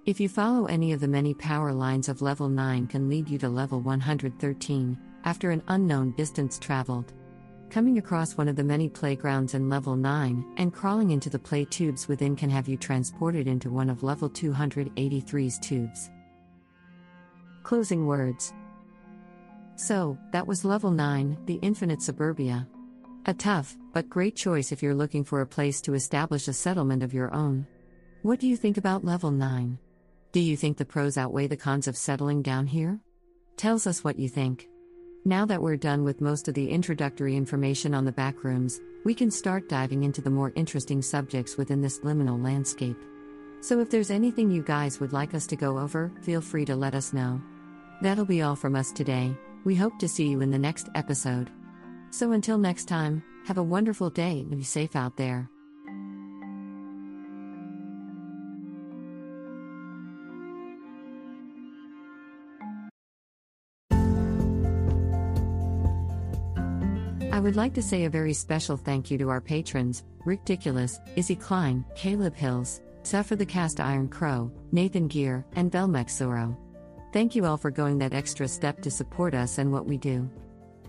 If 0.04 0.20
you 0.20 0.28
follow 0.28 0.66
any 0.66 0.92
of 0.92 1.00
the 1.00 1.08
many 1.08 1.32
power 1.32 1.72
lines 1.72 2.10
of 2.10 2.20
level 2.20 2.50
9 2.50 2.88
can 2.88 3.08
lead 3.08 3.26
you 3.26 3.38
to 3.38 3.48
level 3.48 3.80
113 3.80 4.98
after 5.24 5.50
an 5.50 5.62
unknown 5.68 6.10
distance 6.10 6.58
traveled. 6.58 7.14
Coming 7.70 7.96
across 7.96 8.36
one 8.36 8.48
of 8.48 8.56
the 8.56 8.64
many 8.64 8.90
playgrounds 8.90 9.54
in 9.54 9.70
level 9.70 9.96
9 9.96 10.44
and 10.58 10.74
crawling 10.74 11.10
into 11.10 11.30
the 11.30 11.38
play 11.38 11.64
tubes 11.64 12.06
within 12.06 12.36
can 12.36 12.50
have 12.50 12.68
you 12.68 12.76
transported 12.76 13.46
into 13.48 13.70
one 13.70 13.88
of 13.88 14.02
level 14.02 14.28
283's 14.28 15.58
tubes. 15.58 16.10
Closing 17.66 18.06
words. 18.06 18.54
So, 19.74 20.16
that 20.30 20.46
was 20.46 20.64
level 20.64 20.92
9, 20.92 21.36
the 21.46 21.58
Infinite 21.62 22.00
Suburbia. 22.00 22.64
A 23.24 23.34
tough, 23.34 23.76
but 23.92 24.08
great 24.08 24.36
choice 24.36 24.70
if 24.70 24.84
you're 24.84 24.94
looking 24.94 25.24
for 25.24 25.40
a 25.40 25.46
place 25.48 25.80
to 25.80 25.94
establish 25.94 26.46
a 26.46 26.52
settlement 26.52 27.02
of 27.02 27.12
your 27.12 27.34
own. 27.34 27.66
What 28.22 28.38
do 28.38 28.46
you 28.46 28.56
think 28.56 28.76
about 28.76 29.04
level 29.04 29.32
9? 29.32 29.80
Do 30.30 30.38
you 30.38 30.56
think 30.56 30.76
the 30.76 30.84
pros 30.84 31.18
outweigh 31.18 31.48
the 31.48 31.56
cons 31.56 31.88
of 31.88 31.96
settling 31.96 32.40
down 32.40 32.68
here? 32.68 33.00
Tells 33.56 33.88
us 33.88 34.04
what 34.04 34.16
you 34.16 34.28
think. 34.28 34.68
Now 35.24 35.44
that 35.46 35.60
we're 35.60 35.76
done 35.76 36.04
with 36.04 36.20
most 36.20 36.46
of 36.46 36.54
the 36.54 36.70
introductory 36.70 37.34
information 37.34 37.94
on 37.94 38.04
the 38.04 38.12
backrooms, 38.12 38.78
we 39.04 39.12
can 39.12 39.28
start 39.28 39.68
diving 39.68 40.04
into 40.04 40.22
the 40.22 40.30
more 40.30 40.52
interesting 40.54 41.02
subjects 41.02 41.56
within 41.56 41.82
this 41.82 41.98
liminal 41.98 42.40
landscape. 42.40 43.02
So 43.60 43.80
if 43.80 43.90
there's 43.90 44.12
anything 44.12 44.52
you 44.52 44.62
guys 44.62 45.00
would 45.00 45.12
like 45.12 45.34
us 45.34 45.48
to 45.48 45.56
go 45.56 45.80
over, 45.80 46.12
feel 46.22 46.40
free 46.40 46.64
to 46.66 46.76
let 46.76 46.94
us 46.94 47.12
know. 47.12 47.42
That'll 48.02 48.24
be 48.24 48.42
all 48.42 48.56
from 48.56 48.76
us 48.76 48.92
today. 48.92 49.34
We 49.64 49.74
hope 49.74 49.98
to 49.98 50.08
see 50.08 50.28
you 50.28 50.40
in 50.42 50.50
the 50.50 50.58
next 50.58 50.88
episode. 50.94 51.50
So 52.10 52.32
until 52.32 52.58
next 52.58 52.86
time, 52.86 53.22
have 53.46 53.58
a 53.58 53.62
wonderful 53.62 54.10
day 54.10 54.40
and 54.40 54.56
be 54.56 54.62
safe 54.62 54.94
out 54.94 55.16
there. 55.16 55.48
I 67.32 67.40
would 67.40 67.56
like 67.56 67.74
to 67.74 67.82
say 67.82 68.04
a 68.04 68.10
very 68.10 68.32
special 68.32 68.76
thank 68.76 69.10
you 69.10 69.18
to 69.18 69.28
our 69.28 69.40
patrons 69.40 70.04
Rick 70.24 70.44
Diculus, 70.44 70.98
Izzy 71.14 71.36
Klein, 71.36 71.84
Caleb 71.94 72.34
Hills, 72.34 72.80
Suffer 73.04 73.36
the 73.36 73.46
Cast 73.46 73.78
Iron 73.78 74.08
Crow, 74.08 74.50
Nathan 74.72 75.06
Gear, 75.06 75.46
and 75.54 75.70
Belmex 75.70 76.10
Zoro. 76.10 76.58
Thank 77.12 77.34
you 77.34 77.46
all 77.46 77.56
for 77.56 77.70
going 77.70 77.98
that 77.98 78.14
extra 78.14 78.46
step 78.48 78.82
to 78.82 78.90
support 78.90 79.34
us 79.34 79.58
and 79.58 79.72
what 79.72 79.86
we 79.86 79.96
do. 79.96 80.28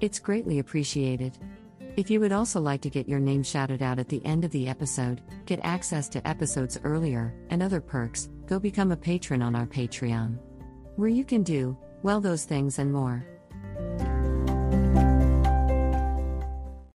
It's 0.01 0.19
greatly 0.19 0.59
appreciated. 0.59 1.37
If 1.95 2.11
you 2.11 2.19
would 2.19 2.31
also 2.31 2.59
like 2.59 2.81
to 2.81 2.89
get 2.89 3.07
your 3.07 3.19
name 3.19 3.43
shouted 3.43 3.81
out 3.81 3.97
at 3.97 4.09
the 4.09 4.23
end 4.25 4.43
of 4.43 4.51
the 4.51 4.67
episode, 4.67 5.21
get 5.45 5.59
access 5.63 6.09
to 6.09 6.27
episodes 6.27 6.79
earlier, 6.83 7.33
and 7.49 7.63
other 7.63 7.81
perks, 7.81 8.29
go 8.45 8.59
become 8.59 8.91
a 8.91 8.97
patron 8.97 9.41
on 9.41 9.55
our 9.55 9.65
Patreon. 9.65 10.37
Where 10.95 11.09
you 11.09 11.23
can 11.23 11.43
do, 11.43 11.77
well, 12.03 12.21
those 12.21 12.45
things 12.45 12.77
and 12.77 12.91
more. 12.91 13.25